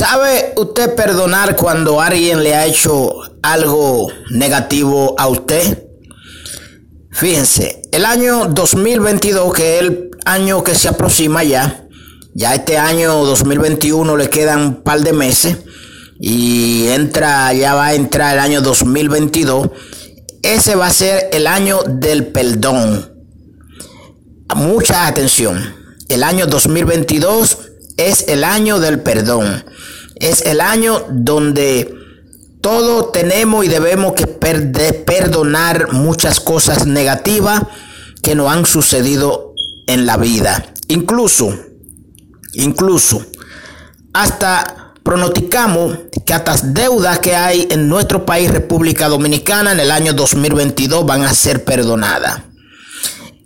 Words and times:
¿Sabe 0.00 0.54
usted 0.56 0.94
perdonar 0.94 1.56
cuando 1.56 2.00
alguien 2.00 2.42
le 2.42 2.54
ha 2.54 2.64
hecho 2.64 3.12
algo 3.42 4.10
negativo 4.30 5.14
a 5.18 5.28
usted? 5.28 5.88
Fíjense, 7.12 7.82
el 7.92 8.06
año 8.06 8.46
2022, 8.46 9.52
que 9.52 9.76
es 9.76 9.80
el 9.82 10.10
año 10.24 10.64
que 10.64 10.74
se 10.74 10.88
aproxima 10.88 11.44
ya, 11.44 11.86
ya 12.32 12.54
este 12.54 12.78
año 12.78 13.26
2021 13.26 14.16
le 14.16 14.30
quedan 14.30 14.60
un 14.60 14.82
par 14.82 15.02
de 15.02 15.12
meses 15.12 15.58
y 16.18 16.86
entra, 16.88 17.52
ya 17.52 17.74
va 17.74 17.88
a 17.88 17.94
entrar 17.94 18.32
el 18.32 18.40
año 18.40 18.62
2022. 18.62 19.68
Ese 20.42 20.76
va 20.76 20.86
a 20.86 20.94
ser 20.94 21.28
el 21.34 21.46
año 21.46 21.82
del 21.86 22.28
perdón. 22.28 23.12
Mucha 24.56 25.06
atención. 25.06 25.74
El 26.08 26.22
año 26.22 26.46
2022 26.46 27.69
es 28.08 28.24
el 28.28 28.44
año 28.44 28.80
del 28.80 29.00
perdón. 29.00 29.64
Es 30.16 30.42
el 30.42 30.60
año 30.60 31.04
donde 31.10 31.94
todos 32.60 33.12
tenemos 33.12 33.64
y 33.64 33.68
debemos 33.68 34.12
que 34.14 34.26
perdonar 34.26 35.92
muchas 35.92 36.40
cosas 36.40 36.86
negativas 36.86 37.62
que 38.22 38.34
nos 38.34 38.50
han 38.50 38.66
sucedido 38.66 39.54
en 39.86 40.06
la 40.06 40.16
vida. 40.16 40.72
Incluso, 40.88 41.54
incluso, 42.52 43.24
hasta 44.12 44.94
pronosticamos 45.02 45.98
que 46.24 46.34
hasta 46.34 46.56
deudas 46.62 47.18
que 47.20 47.34
hay 47.34 47.66
en 47.70 47.88
nuestro 47.88 48.26
país, 48.26 48.50
República 48.50 49.08
Dominicana, 49.08 49.72
en 49.72 49.80
el 49.80 49.90
año 49.90 50.12
2022 50.12 51.06
van 51.06 51.22
a 51.22 51.32
ser 51.32 51.64
perdonadas. 51.64 52.42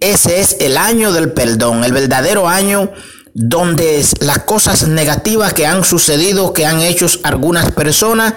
Ese 0.00 0.40
es 0.40 0.56
el 0.60 0.76
año 0.76 1.12
del 1.12 1.32
perdón, 1.32 1.84
el 1.84 1.92
verdadero 1.92 2.48
año 2.48 2.90
donde 3.34 4.04
las 4.20 4.38
cosas 4.40 4.86
negativas 4.86 5.52
que 5.52 5.66
han 5.66 5.84
sucedido, 5.84 6.52
que 6.52 6.66
han 6.66 6.80
hecho 6.80 7.06
algunas 7.24 7.72
personas, 7.72 8.34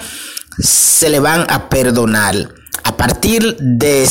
se 0.60 1.10
le 1.10 1.20
van 1.20 1.46
a 1.50 1.70
perdonar. 1.70 2.50
A 2.84 2.98
partir 2.98 3.56
de 3.60 4.10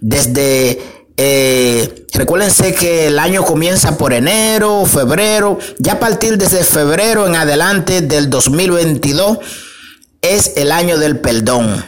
desde 0.00 0.80
eh, 1.16 2.06
recuérdense 2.14 2.74
que 2.74 3.08
el 3.08 3.18
año 3.18 3.44
comienza 3.44 3.98
por 3.98 4.14
enero, 4.14 4.86
febrero, 4.86 5.58
ya 5.78 5.94
a 5.94 6.00
partir 6.00 6.38
desde 6.38 6.64
febrero 6.64 7.26
en 7.26 7.36
adelante 7.36 8.00
del 8.00 8.30
2022 8.30 9.38
es 10.22 10.52
el 10.56 10.72
año 10.72 10.98
del 10.98 11.20
perdón. 11.20 11.84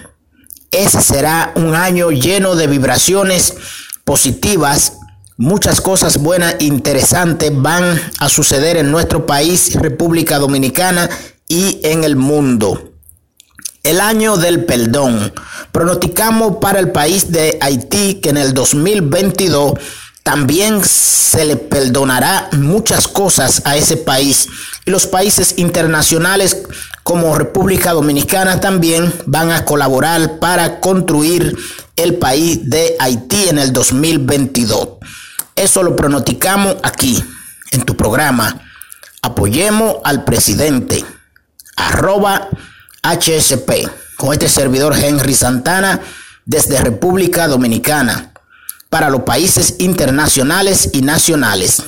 Ese 0.71 1.01
será 1.01 1.53
un 1.57 1.75
año 1.75 2.11
lleno 2.11 2.57
de 2.57 2.67
vibraciones 2.67 3.55
positivas 4.05 4.99
Muchas 5.37 5.81
cosas 5.81 6.19
buenas, 6.19 6.55
interesantes 6.61 7.51
van 7.53 8.01
a 8.21 8.29
suceder 8.29 8.77
en 8.77 8.93
nuestro 8.93 9.27
país, 9.27 9.75
República 9.75 10.39
Dominicana 10.39 11.11
y 11.49 11.81
en 11.83 12.05
el 12.05 12.15
mundo. 12.15 12.93
El 13.83 14.01
año 14.01 14.37
del 14.37 14.65
perdón. 14.65 15.33
Pronosticamos 15.73 16.59
para 16.61 16.79
el 16.79 16.93
país 16.93 17.33
de 17.33 17.59
Haití 17.61 18.21
que 18.21 18.29
en 18.29 18.37
el 18.37 18.55
2022 18.55 19.73
también 20.23 20.85
se 20.85 21.45
le 21.45 21.57
perdonará 21.57 22.49
muchas 22.53 23.09
cosas 23.09 23.63
a 23.65 23.77
ese 23.77 23.97
país. 23.97 24.47
Y 24.87 24.93
los 24.93 25.09
países 25.09 25.55
internacionales 25.57 26.63
como 27.03 27.35
República 27.35 27.93
Dominicana 27.93 28.61
también 28.61 29.13
van 29.27 29.51
a 29.51 29.65
colaborar 29.65 30.39
para 30.39 30.79
construir 30.79 31.57
el 31.97 32.15
país 32.15 32.71
de 32.71 32.95
Haití 33.01 33.49
en 33.49 33.59
el 33.59 33.73
2022. 33.73 34.91
Eso 35.57 35.83
lo 35.83 35.95
pronosticamos 35.95 36.77
aquí, 36.83 37.23
en 37.71 37.85
tu 37.85 37.97
programa. 37.97 38.61
Apoyemos 39.23 39.97
al 40.05 40.25
presidente. 40.25 41.05
Arroba 41.77 42.49
HSP. 43.03 43.89
Con 44.17 44.33
este 44.33 44.49
servidor 44.49 44.97
Henry 44.97 45.35
Santana 45.35 46.01
desde 46.45 46.81
República 46.81 47.49
Dominicana. 47.49 48.33
Para 48.91 49.11
los 49.11 49.23
países 49.23 49.77
internacionales 49.79 50.91
y 50.93 51.03
nacionales. 51.03 51.83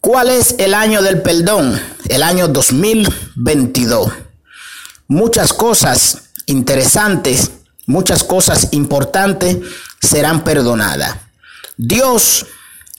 ¿Cuál 0.00 0.30
es 0.30 0.54
el 0.58 0.74
año 0.74 1.02
del 1.02 1.20
perdón? 1.22 1.80
El 2.08 2.22
año 2.22 2.48
2022. 2.48 4.10
Muchas 5.08 5.52
cosas 5.52 6.30
interesantes, 6.46 7.50
muchas 7.86 8.24
cosas 8.24 8.68
importantes 8.70 9.58
serán 10.00 10.42
perdonadas. 10.42 11.16
Dios 11.76 12.46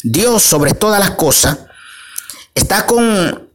Dios 0.04 0.44
sobre 0.44 0.74
todas 0.74 1.00
las 1.00 1.12
cosas 1.12 1.58
está 2.56 2.86
con, 2.86 3.50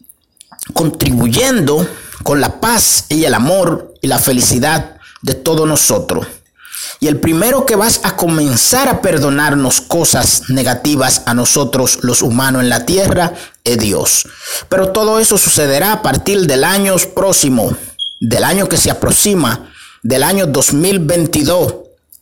contribuyendo 0.73 1.87
con 2.23 2.41
la 2.41 2.61
paz 2.61 3.07
y 3.09 3.25
el 3.25 3.35
amor 3.35 3.95
y 4.01 4.07
la 4.07 4.19
felicidad 4.19 4.97
de 5.23 5.35
todos 5.35 5.67
nosotros. 5.67 6.27
Y 7.01 7.09
el 7.09 7.21
primero 7.21 7.67
que 7.67 7.77
vas 7.77 8.01
a 8.05 8.17
comenzar 8.17 8.89
a 8.89 9.01
perdonarnos 9.03 9.81
cosas 9.81 10.49
negativas 10.49 11.23
a 11.27 11.35
nosotros 11.35 11.99
los 12.03 12.23
humanos 12.23 12.63
en 12.63 12.69
la 12.69 12.87
tierra 12.87 13.35
es 13.65 13.79
Dios. 13.79 14.27
Pero 14.69 14.93
todo 14.93 15.19
eso 15.19 15.37
sucederá 15.37 15.93
a 15.93 16.03
partir 16.03 16.47
del 16.47 16.65
año 16.65 16.97
próximo, 17.15 17.77
del 18.21 18.45
año 18.45 18.69
que 18.69 18.77
se 18.77 18.91
aproxima, 18.91 19.71
del 20.03 20.23
año 20.23 20.47
2022. 20.47 21.75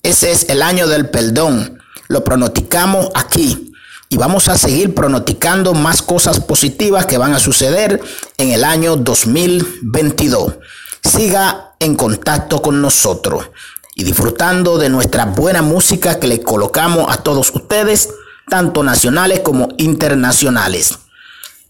Ese 0.03 0.33
es 0.33 0.49
el 0.49 0.63
año 0.63 0.87
del 0.89 1.09
perdón. 1.09 1.79
Lo 2.09 2.25
pronosticamos 2.25 3.11
aquí 3.15 3.74
y 4.15 4.17
vamos 4.17 4.47
a 4.47 4.57
seguir 4.57 4.95
pronosticando 4.95 5.75
más 5.75 6.01
cosas 6.01 6.39
positivas 6.39 7.05
que 7.05 7.19
van 7.19 7.35
a 7.35 7.41
suceder 7.41 8.01
en 8.39 8.53
el 8.53 8.63
año 8.63 8.95
2022. 8.95 10.55
Siga 11.03 11.73
en 11.81 11.97
contacto 11.97 12.63
con 12.63 12.81
nosotros 12.81 13.51
y 13.97 14.05
disfrutando 14.05 14.79
de 14.79 14.89
nuestra 14.89 15.25
buena 15.25 15.63
música 15.63 16.21
que 16.21 16.29
le 16.29 16.43
colocamos 16.43 17.13
a 17.13 17.25
todos 17.25 17.53
ustedes, 17.57 18.09
tanto 18.49 18.85
nacionales 18.85 19.41
como 19.41 19.71
internacionales. 19.79 20.97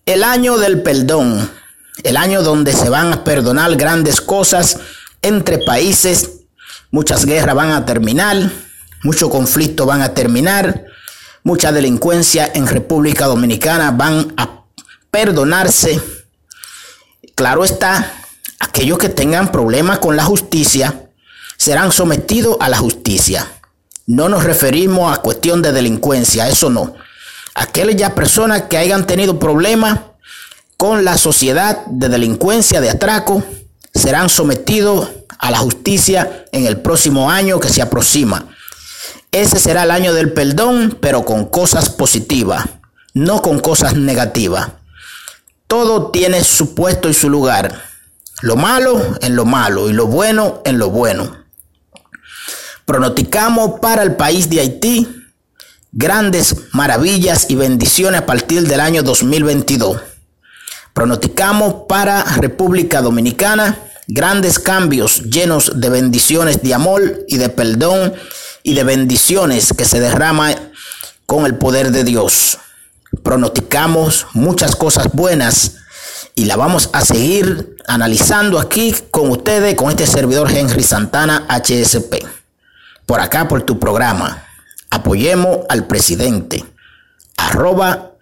El 0.05 0.23
año 0.23 0.59
del 0.59 0.83
perdón, 0.83 1.51
el 2.03 2.19
año 2.19 2.43
donde 2.43 2.75
se 2.75 2.91
van 2.91 3.11
a 3.11 3.25
perdonar 3.25 3.75
grandes 3.77 4.21
cosas 4.21 4.77
entre 5.23 5.61
países, 5.61 6.41
muchas 6.91 7.25
guerras 7.25 7.55
van 7.55 7.71
a 7.71 7.87
terminar, 7.87 8.53
muchos 9.03 9.31
conflictos 9.31 9.87
van 9.87 10.03
a 10.03 10.13
terminar, 10.13 10.85
mucha 11.45 11.73
delincuencia 11.73 12.51
en 12.55 12.67
República 12.67 13.27
Dominicana 13.27 13.91
van 13.91 14.33
a 14.37 14.65
perdonarse. 15.11 16.01
Claro 17.35 17.65
está, 17.65 18.13
aquellos 18.59 18.99
que 18.99 19.11
tengan 19.11 19.53
problemas 19.53 19.99
con 19.99 20.17
la 20.17 20.25
justicia 20.25 21.03
serán 21.59 21.93
sometidos 21.93 22.57
a 22.61 22.69
la 22.69 22.79
justicia. 22.79 23.47
No 24.07 24.29
nos 24.29 24.45
referimos 24.45 25.13
a 25.13 25.21
cuestión 25.21 25.61
de 25.63 25.73
delincuencia, 25.73 26.49
eso 26.49 26.71
no. 26.71 26.95
Aquellas 27.55 28.13
personas 28.13 28.63
que 28.63 28.79
hayan 28.79 29.07
tenido 29.07 29.39
problemas 29.39 30.01
con 30.79 31.05
la 31.05 31.19
sociedad 31.19 31.85
de 31.87 32.09
delincuencia, 32.09 32.81
de 32.81 32.91
atraco, 32.91 33.45
serán 33.95 34.29
sometidos 34.29 35.11
a 35.39 35.51
la 35.51 35.59
justicia 35.59 36.47
en 36.53 36.67
el 36.67 36.81
próximo 36.81 37.31
año 37.31 37.61
que 37.61 37.69
se 37.69 37.83
aproxima. 37.83 38.47
Ese 39.35 39.59
será 39.59 39.83
el 39.83 39.91
año 39.91 40.15
del 40.15 40.33
perdón, 40.33 40.97
pero 41.01 41.25
con 41.25 41.47
cosas 41.47 41.91
positivas, 41.91 42.67
no 43.15 43.43
con 43.43 43.59
cosas 43.59 43.97
negativas. 43.97 44.69
Todo 45.67 46.13
tiene 46.13 46.45
su 46.45 46.77
puesto 46.77 47.09
y 47.09 47.15
su 47.15 47.29
lugar. 47.29 47.83
Lo 48.43 48.55
malo 48.55 49.19
en 49.23 49.35
lo 49.35 49.45
malo 49.45 49.91
y 49.91 49.93
lo 49.93 50.07
bueno 50.07 50.63
en 50.65 50.79
lo 50.79 50.91
bueno. 50.91 51.37
Pronosticamos 52.85 53.81
para 53.81 54.05
el 54.05 54.15
país 54.15 54.49
de 54.51 54.61
Haití 54.61 55.09
grandes 55.91 56.55
maravillas 56.71 57.47
y 57.49 57.57
bendiciones 57.57 58.21
a 58.21 58.27
partir 58.27 58.69
del 58.69 58.79
año 58.79 59.03
2022. 59.03 60.01
Pronosticamos 60.93 61.87
para 61.89 62.23
República 62.37 63.03
Dominicana 63.03 63.81
grandes 64.07 64.61
cambios 64.61 65.25
llenos 65.25 65.81
de 65.81 65.89
bendiciones 65.89 66.63
de 66.63 66.73
amor 66.73 67.25
y 67.27 67.39
de 67.39 67.49
perdón 67.49 68.15
y 68.65 68.75
de 68.75 68.83
bendiciones 68.83 69.73
que 69.77 69.85
se 69.85 70.01
derrama 70.01 70.53
con 71.27 71.47
el 71.47 71.57
poder 71.57 71.93
de 71.93 72.03
Dios. 72.03 72.59
Pronosticamos 73.23 74.27
muchas 74.33 74.75
cosas 74.75 75.13
buenas 75.13 75.77
y 76.35 76.47
la 76.47 76.57
vamos 76.57 76.91
a 76.95 77.05
seguir 77.05 77.77
analizando 77.87 78.59
aquí 78.59 78.93
con 79.11 79.31
ustedes, 79.31 79.77
con 79.77 79.91
este 79.91 80.07
servidor 80.07 80.51
Henry 80.51 80.83
Santana 80.83 81.47
HSP. 81.49 82.25
Por 83.07 83.21
acá, 83.21 83.47
por 83.47 83.63
tu 83.63 83.79
programa. 83.79 84.45
Apoyemos 84.91 85.59
al 85.69 85.87
presidente. 85.87 86.65
Arroba 87.37 88.13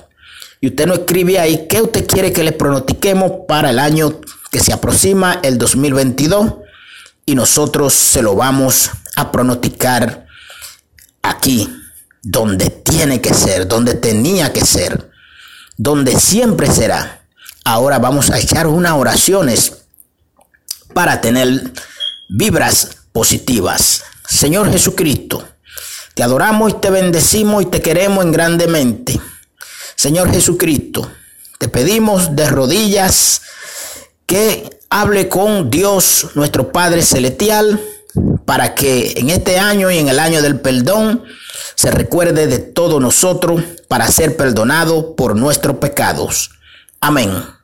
Y 0.61 0.69
usted 0.69 0.87
nos 0.87 1.01
escribe 1.01 1.39
ahí 1.39 1.67
qué 1.69 1.83
usted 1.83 2.07
quiere 2.07 2.33
que 2.33 2.45
le 2.45 2.53
pronostiquemos 2.53 3.33
para 3.47 3.71
el 3.71 3.79
año 3.79 4.21
que 4.51 4.59
se 4.59 4.73
aproxima, 4.73 5.39
el 5.43 5.59
2022. 5.59 6.55
Y 7.27 7.35
nosotros 7.35 7.93
se 7.93 8.23
lo 8.23 8.35
vamos 8.35 8.91
a 9.17 9.31
pronosticar 9.31 10.27
aquí, 11.23 11.69
donde 12.31 12.69
tiene 12.69 13.23
que 13.23 13.33
ser, 13.33 13.67
donde 13.67 13.95
tenía 13.95 14.53
que 14.53 14.61
ser, 14.61 15.11
donde 15.79 16.19
siempre 16.21 16.71
será. 16.71 17.23
Ahora 17.65 17.99
vamos 17.99 18.31
a 18.31 18.39
echar 18.39 18.67
unas 18.67 18.93
oraciones 18.93 19.73
para 20.93 21.23
tener 21.23 21.73
vibras 22.29 22.99
positivas. 23.13 24.05
Señor 24.29 24.71
Jesucristo, 24.71 25.49
te 26.13 26.23
adoramos 26.23 26.73
y 26.73 26.75
te 26.75 26.91
bendecimos 26.91 27.63
y 27.63 27.67
te 27.67 27.81
queremos 27.81 28.23
en 28.23 28.33
grandemente. 28.33 29.19
Señor 29.97 30.31
Jesucristo, 30.31 31.11
te 31.59 31.69
pedimos 31.69 32.37
de 32.37 32.51
rodillas 32.51 33.41
que 34.27 34.69
hable 34.91 35.31
con 35.31 35.71
Dios, 35.71 36.29
nuestro 36.35 36.73
Padre 36.73 37.03
Celestial, 37.03 37.81
para 38.45 38.75
que 38.75 39.15
en 39.17 39.31
este 39.31 39.59
año 39.59 39.91
y 39.91 39.97
en 39.97 40.09
el 40.09 40.19
año 40.19 40.43
del 40.43 40.61
perdón 40.61 41.25
se 41.75 41.91
recuerde 41.91 42.47
de 42.47 42.59
todos 42.59 43.01
nosotros 43.01 43.63
para 43.89 44.09
ser 44.09 44.37
perdonado 44.37 45.15
por 45.17 45.37
nuestros 45.37 45.77
pecados. 45.79 46.51
Amén. 47.01 47.58